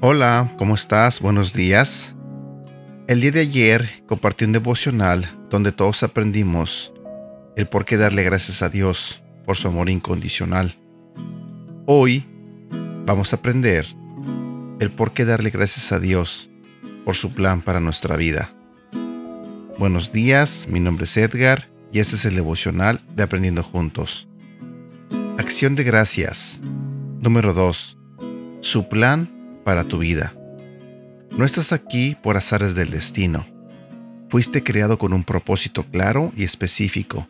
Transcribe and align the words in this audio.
Hola, 0.00 0.52
¿cómo 0.58 0.74
estás? 0.74 1.20
Buenos 1.20 1.52
días. 1.52 2.14
El 3.06 3.20
día 3.20 3.30
de 3.30 3.40
ayer 3.40 3.90
compartí 4.06 4.44
un 4.44 4.52
devocional 4.52 5.38
donde 5.50 5.72
todos 5.72 6.02
aprendimos 6.02 6.92
el 7.56 7.66
por 7.68 7.84
qué 7.84 7.96
darle 7.96 8.22
gracias 8.22 8.62
a 8.62 8.68
Dios 8.68 9.22
por 9.44 9.56
su 9.56 9.68
amor 9.68 9.90
incondicional. 9.90 10.78
Hoy 11.86 12.26
vamos 13.06 13.32
a 13.32 13.36
aprender 13.36 13.86
el 14.80 14.90
por 14.90 15.12
qué 15.12 15.24
darle 15.24 15.50
gracias 15.50 15.92
a 15.92 15.98
Dios 15.98 16.48
por 17.04 17.16
su 17.16 17.32
plan 17.32 17.62
para 17.62 17.80
nuestra 17.80 18.16
vida. 18.16 18.52
Buenos 19.78 20.12
días, 20.12 20.66
mi 20.68 20.80
nombre 20.80 21.04
es 21.04 21.16
Edgar 21.16 21.68
y 21.92 22.00
este 22.00 22.16
es 22.16 22.24
el 22.24 22.34
devocional 22.34 23.00
de 23.14 23.22
Aprendiendo 23.22 23.62
Juntos. 23.62 24.28
Acción 25.36 25.74
de 25.74 25.84
gracias. 25.84 26.60
Número 27.20 27.54
2. 27.54 27.98
Su 28.60 28.88
plan 28.88 29.60
para 29.64 29.84
tu 29.84 29.98
vida. 29.98 30.34
No 31.30 31.44
estás 31.44 31.72
aquí 31.72 32.16
por 32.22 32.36
azares 32.36 32.74
del 32.74 32.90
destino. 32.90 33.46
Fuiste 34.28 34.62
creado 34.62 34.98
con 34.98 35.12
un 35.12 35.24
propósito 35.24 35.84
claro 35.84 36.32
y 36.36 36.44
específico. 36.44 37.26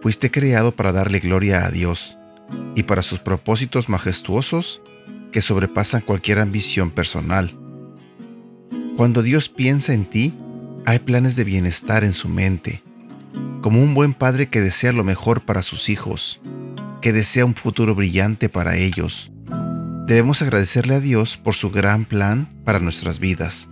Fuiste 0.00 0.30
creado 0.30 0.72
para 0.72 0.92
darle 0.92 1.20
gloria 1.20 1.64
a 1.64 1.70
Dios 1.70 2.16
y 2.74 2.84
para 2.84 3.02
sus 3.02 3.18
propósitos 3.18 3.88
majestuosos 3.88 4.80
que 5.34 5.42
sobrepasan 5.42 6.00
cualquier 6.00 6.38
ambición 6.38 6.90
personal. 6.90 7.54
Cuando 8.96 9.22
Dios 9.22 9.50
piensa 9.50 9.92
en 9.92 10.06
ti, 10.06 10.32
hay 10.86 11.00
planes 11.00 11.36
de 11.36 11.44
bienestar 11.44 12.04
en 12.04 12.14
su 12.14 12.30
mente, 12.30 12.82
como 13.60 13.82
un 13.82 13.92
buen 13.92 14.14
padre 14.14 14.48
que 14.48 14.62
desea 14.62 14.94
lo 14.94 15.04
mejor 15.04 15.42
para 15.42 15.62
sus 15.62 15.90
hijos, 15.90 16.40
que 17.02 17.12
desea 17.12 17.44
un 17.44 17.54
futuro 17.54 17.94
brillante 17.94 18.48
para 18.48 18.76
ellos 18.76 19.30
Debemos 20.06 20.42
agradecerle 20.42 20.96
a 20.96 21.00
Dios 21.00 21.38
por 21.38 21.54
su 21.54 21.70
gran 21.70 22.04
plan 22.04 22.46
para 22.66 22.78
nuestras 22.78 23.18
vidas. 23.18 23.70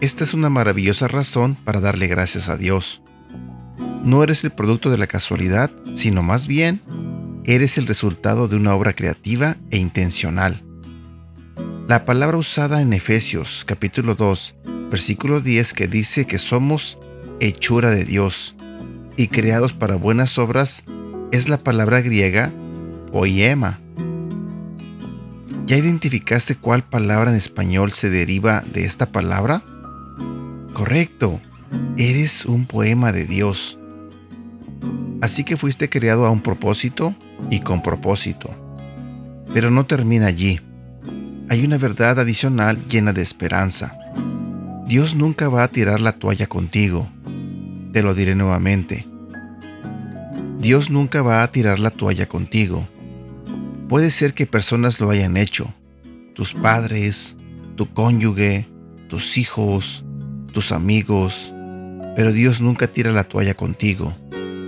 Esta 0.00 0.24
es 0.24 0.32
una 0.32 0.48
maravillosa 0.48 1.06
razón 1.06 1.54
para 1.54 1.80
darle 1.80 2.06
gracias 2.06 2.48
a 2.48 2.56
Dios. 2.56 3.02
No 4.04 4.22
eres 4.22 4.42
el 4.44 4.52
producto 4.52 4.88
de 4.88 4.96
la 4.96 5.06
casualidad, 5.06 5.70
sino 5.94 6.22
más 6.22 6.46
bien 6.46 6.80
eres 7.46 7.78
el 7.78 7.86
resultado 7.86 8.48
de 8.48 8.56
una 8.56 8.74
obra 8.74 8.92
creativa 8.92 9.56
e 9.70 9.78
intencional. 9.78 10.62
La 11.88 12.04
palabra 12.04 12.36
usada 12.36 12.82
en 12.82 12.92
Efesios 12.92 13.64
capítulo 13.64 14.16
2, 14.16 14.56
versículo 14.90 15.40
10 15.40 15.72
que 15.72 15.86
dice 15.88 16.26
que 16.26 16.38
somos 16.38 16.98
hechura 17.40 17.90
de 17.90 18.04
Dios 18.04 18.56
y 19.16 19.28
creados 19.28 19.72
para 19.72 19.94
buenas 19.94 20.36
obras 20.38 20.82
es 21.30 21.48
la 21.48 21.58
palabra 21.58 22.00
griega 22.00 22.52
poema 23.12 23.80
¿Ya 25.66 25.76
identificaste 25.76 26.54
cuál 26.54 26.84
palabra 26.84 27.30
en 27.30 27.36
español 27.36 27.90
se 27.90 28.08
deriva 28.08 28.62
de 28.72 28.84
esta 28.84 29.06
palabra? 29.06 29.64
Correcto, 30.72 31.40
eres 31.96 32.44
un 32.44 32.66
poema 32.66 33.10
de 33.10 33.24
Dios. 33.24 33.76
Así 35.20 35.44
que 35.44 35.56
fuiste 35.56 35.88
creado 35.88 36.26
a 36.26 36.30
un 36.30 36.40
propósito 36.40 37.14
y 37.50 37.60
con 37.60 37.82
propósito. 37.82 38.50
Pero 39.52 39.70
no 39.70 39.86
termina 39.86 40.26
allí. 40.26 40.60
Hay 41.48 41.64
una 41.64 41.78
verdad 41.78 42.20
adicional 42.20 42.84
llena 42.88 43.12
de 43.12 43.22
esperanza. 43.22 43.96
Dios 44.86 45.14
nunca 45.14 45.48
va 45.48 45.62
a 45.62 45.68
tirar 45.68 46.00
la 46.00 46.12
toalla 46.12 46.46
contigo. 46.46 47.08
Te 47.92 48.02
lo 48.02 48.14
diré 48.14 48.34
nuevamente. 48.34 49.06
Dios 50.58 50.90
nunca 50.90 51.22
va 51.22 51.42
a 51.42 51.52
tirar 51.52 51.78
la 51.78 51.90
toalla 51.90 52.26
contigo. 52.26 52.88
Puede 53.88 54.10
ser 54.10 54.34
que 54.34 54.46
personas 54.46 54.98
lo 54.98 55.10
hayan 55.10 55.36
hecho, 55.36 55.72
tus 56.34 56.54
padres, 56.54 57.36
tu 57.76 57.92
cónyuge, 57.92 58.68
tus 59.08 59.38
hijos, 59.38 60.04
tus 60.52 60.72
amigos, 60.72 61.54
pero 62.16 62.32
Dios 62.32 62.60
nunca 62.60 62.88
tira 62.88 63.12
la 63.12 63.24
toalla 63.24 63.54
contigo, 63.54 64.16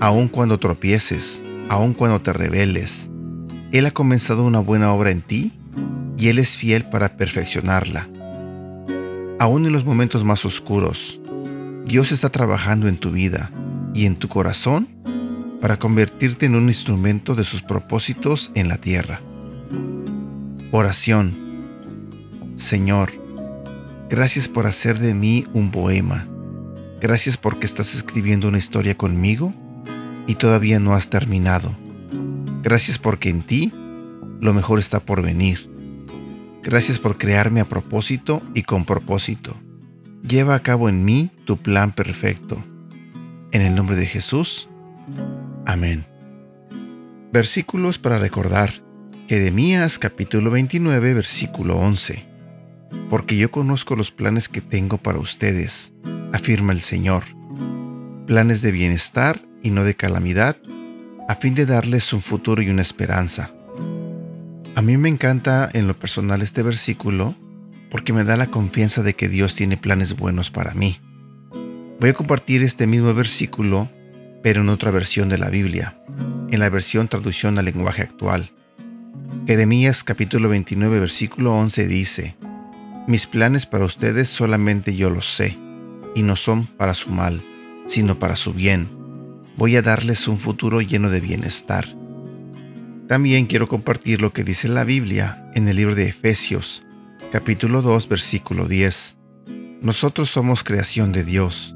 aun 0.00 0.28
cuando 0.28 0.58
tropieces, 0.58 1.42
aun 1.68 1.92
cuando 1.92 2.22
te 2.22 2.32
rebeles. 2.32 3.10
Él 3.70 3.84
ha 3.84 3.90
comenzado 3.90 4.44
una 4.44 4.58
buena 4.58 4.92
obra 4.94 5.10
en 5.10 5.20
ti 5.20 5.52
y 6.16 6.28
Él 6.28 6.38
es 6.38 6.56
fiel 6.56 6.86
para 6.86 7.16
perfeccionarla. 7.16 8.08
Aún 9.38 9.66
en 9.66 9.72
los 9.72 9.84
momentos 9.84 10.24
más 10.24 10.44
oscuros, 10.44 11.20
Dios 11.84 12.12
está 12.12 12.30
trabajando 12.30 12.88
en 12.88 12.96
tu 12.96 13.10
vida 13.10 13.50
y 13.94 14.06
en 14.06 14.16
tu 14.16 14.28
corazón 14.28 14.88
para 15.60 15.78
convertirte 15.78 16.46
en 16.46 16.54
un 16.54 16.68
instrumento 16.68 17.34
de 17.34 17.44
sus 17.44 17.60
propósitos 17.60 18.50
en 18.54 18.68
la 18.68 18.78
tierra. 18.78 19.20
Oración. 20.72 21.34
Señor, 22.56 23.12
gracias 24.08 24.48
por 24.48 24.66
hacer 24.66 24.98
de 24.98 25.12
mí 25.12 25.46
un 25.52 25.70
poema. 25.70 26.26
Gracias 27.00 27.36
porque 27.36 27.66
estás 27.66 27.94
escribiendo 27.94 28.48
una 28.48 28.58
historia 28.58 28.96
conmigo 28.96 29.54
y 30.30 30.36
todavía 30.36 30.78
no 30.78 30.94
has 30.94 31.10
terminado. 31.10 31.76
Gracias 32.62 32.98
porque 32.98 33.30
en 33.30 33.42
ti 33.42 33.72
lo 34.40 34.54
mejor 34.54 34.78
está 34.78 35.00
por 35.00 35.22
venir. 35.22 35.68
Gracias 36.62 37.00
por 37.00 37.18
crearme 37.18 37.58
a 37.58 37.68
propósito 37.68 38.40
y 38.54 38.62
con 38.62 38.84
propósito. 38.84 39.56
Lleva 40.22 40.54
a 40.54 40.62
cabo 40.62 40.88
en 40.88 41.04
mí 41.04 41.32
tu 41.46 41.56
plan 41.56 41.90
perfecto. 41.90 42.62
En 43.50 43.62
el 43.62 43.74
nombre 43.74 43.96
de 43.96 44.06
Jesús. 44.06 44.68
Amén. 45.66 46.06
Versículos 47.32 47.98
para 47.98 48.20
recordar. 48.20 48.84
Jeremías 49.26 49.98
capítulo 49.98 50.52
29 50.52 51.12
versículo 51.12 51.76
11. 51.76 52.24
Porque 53.10 53.36
yo 53.36 53.50
conozco 53.50 53.96
los 53.96 54.12
planes 54.12 54.48
que 54.48 54.60
tengo 54.60 54.96
para 54.96 55.18
ustedes, 55.18 55.92
afirma 56.32 56.72
el 56.72 56.82
Señor. 56.82 57.24
Planes 58.28 58.62
de 58.62 58.70
bienestar 58.70 59.49
y 59.62 59.70
no 59.70 59.84
de 59.84 59.94
calamidad, 59.94 60.56
a 61.28 61.34
fin 61.36 61.54
de 61.54 61.66
darles 61.66 62.12
un 62.12 62.22
futuro 62.22 62.62
y 62.62 62.70
una 62.70 62.82
esperanza. 62.82 63.52
A 64.74 64.82
mí 64.82 64.96
me 64.96 65.08
encanta 65.08 65.68
en 65.72 65.86
lo 65.86 65.98
personal 65.98 66.42
este 66.42 66.62
versículo 66.62 67.34
porque 67.90 68.12
me 68.12 68.24
da 68.24 68.36
la 68.36 68.46
confianza 68.46 69.02
de 69.02 69.14
que 69.14 69.28
Dios 69.28 69.54
tiene 69.54 69.76
planes 69.76 70.16
buenos 70.16 70.50
para 70.50 70.74
mí. 70.74 71.00
Voy 71.98 72.10
a 72.10 72.14
compartir 72.14 72.62
este 72.62 72.86
mismo 72.86 73.12
versículo 73.14 73.90
pero 74.42 74.62
en 74.62 74.68
otra 74.68 74.90
versión 74.90 75.28
de 75.28 75.38
la 75.38 75.50
Biblia, 75.50 75.98
en 76.50 76.60
la 76.60 76.70
versión 76.70 77.08
traducción 77.08 77.58
al 77.58 77.66
lenguaje 77.66 78.02
actual. 78.02 78.50
Jeremías 79.46 80.02
capítulo 80.04 80.48
29 80.48 81.00
versículo 81.00 81.54
11 81.54 81.86
dice, 81.86 82.36
Mis 83.06 83.26
planes 83.26 83.66
para 83.66 83.84
ustedes 83.84 84.28
solamente 84.28 84.96
yo 84.96 85.10
los 85.10 85.34
sé, 85.34 85.58
y 86.14 86.22
no 86.22 86.36
son 86.36 86.66
para 86.66 86.94
su 86.94 87.10
mal, 87.10 87.42
sino 87.86 88.18
para 88.18 88.36
su 88.36 88.52
bien. 88.52 88.99
Voy 89.60 89.76
a 89.76 89.82
darles 89.82 90.26
un 90.26 90.38
futuro 90.38 90.80
lleno 90.80 91.10
de 91.10 91.20
bienestar. 91.20 91.86
También 93.08 93.44
quiero 93.44 93.68
compartir 93.68 94.22
lo 94.22 94.32
que 94.32 94.42
dice 94.42 94.68
la 94.68 94.84
Biblia 94.84 95.44
en 95.54 95.68
el 95.68 95.76
libro 95.76 95.94
de 95.94 96.08
Efesios, 96.08 96.82
capítulo 97.30 97.82
2, 97.82 98.08
versículo 98.08 98.68
10. 98.68 99.18
Nosotros 99.82 100.30
somos 100.30 100.64
creación 100.64 101.12
de 101.12 101.24
Dios. 101.24 101.74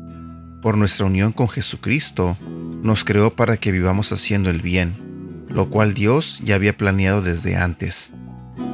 Por 0.63 0.79
nuestra 0.79 1.05
unión 1.05 1.33
con 1.33 1.47
Jesucristo, 1.47 2.39
nos 2.83 3.05
creó 3.05 3.37
para 3.37 3.59
que 3.59 3.71
vivamos 3.71 4.13
haciendo 4.13 4.49
el 4.49 4.63
bien, 4.63 5.45
lo 5.51 5.69
cual 5.69 5.93
Dios 5.93 6.41
ya 6.43 6.55
había 6.55 6.79
planeado 6.79 7.21
desde 7.21 7.57
antes. 7.57 8.13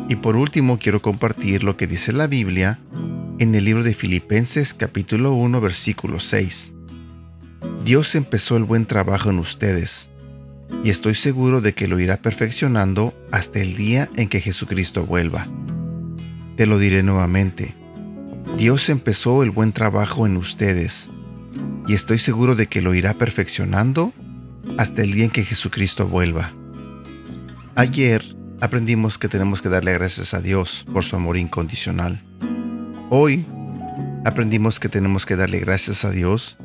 Y 0.08 0.14
por 0.14 0.36
último 0.36 0.78
quiero 0.78 1.02
compartir 1.02 1.64
lo 1.64 1.76
que 1.76 1.88
dice 1.88 2.12
la 2.12 2.28
Biblia 2.28 2.78
en 3.40 3.56
el 3.56 3.64
libro 3.64 3.82
de 3.82 3.94
Filipenses 3.94 4.72
capítulo 4.72 5.32
1 5.32 5.60
versículo 5.60 6.20
6. 6.20 6.74
Dios 7.84 8.14
empezó 8.14 8.58
el 8.58 8.64
buen 8.64 8.84
trabajo 8.84 9.30
en 9.30 9.38
ustedes, 9.38 10.10
y 10.84 10.90
estoy 10.90 11.14
seguro 11.14 11.62
de 11.62 11.72
que 11.72 11.88
lo 11.88 11.98
irá 11.98 12.18
perfeccionando 12.18 13.14
hasta 13.32 13.58
el 13.60 13.74
día 13.74 14.10
en 14.16 14.28
que 14.28 14.40
Jesucristo 14.40 15.06
vuelva. 15.06 15.48
Te 16.56 16.66
lo 16.66 16.78
diré 16.78 17.02
nuevamente. 17.02 17.74
Dios 18.58 18.90
empezó 18.90 19.42
el 19.42 19.50
buen 19.50 19.72
trabajo 19.72 20.26
en 20.26 20.36
ustedes, 20.36 21.08
y 21.88 21.94
estoy 21.94 22.18
seguro 22.18 22.54
de 22.54 22.66
que 22.66 22.82
lo 22.82 22.94
irá 22.94 23.14
perfeccionando 23.14 24.12
hasta 24.76 25.02
el 25.02 25.12
día 25.12 25.24
en 25.24 25.30
que 25.30 25.44
Jesucristo 25.44 26.06
vuelva. 26.06 26.52
Ayer 27.76 28.22
aprendimos 28.60 29.16
que 29.16 29.28
tenemos 29.28 29.62
que 29.62 29.70
darle 29.70 29.94
gracias 29.94 30.34
a 30.34 30.42
Dios 30.42 30.84
por 30.92 31.04
su 31.04 31.16
amor 31.16 31.38
incondicional. 31.38 32.22
Hoy 33.08 33.46
aprendimos 34.26 34.78
que 34.78 34.90
tenemos 34.90 35.24
que 35.24 35.36
darle 35.36 35.60
gracias 35.60 36.04
a 36.04 36.10
Dios 36.10 36.58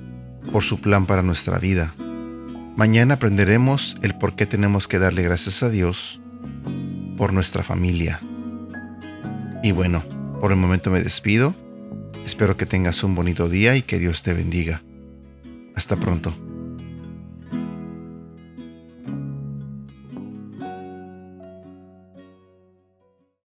por 0.51 0.63
su 0.63 0.79
plan 0.79 1.05
para 1.05 1.21
nuestra 1.21 1.59
vida. 1.59 1.93
Mañana 2.75 3.15
aprenderemos 3.15 3.95
el 4.01 4.15
por 4.15 4.35
qué 4.35 4.45
tenemos 4.45 4.87
que 4.87 4.99
darle 4.99 5.23
gracias 5.23 5.63
a 5.63 5.69
Dios 5.69 6.19
por 7.17 7.33
nuestra 7.33 7.63
familia. 7.63 8.19
Y 9.63 9.71
bueno, 9.71 10.03
por 10.41 10.51
el 10.51 10.57
momento 10.57 10.91
me 10.91 11.01
despido. 11.01 11.55
Espero 12.25 12.57
que 12.57 12.65
tengas 12.65 13.03
un 13.03 13.15
bonito 13.15 13.49
día 13.49 13.75
y 13.75 13.81
que 13.81 13.99
Dios 13.99 14.23
te 14.23 14.33
bendiga. 14.33 14.83
Hasta 15.75 15.95
pronto. 15.97 16.44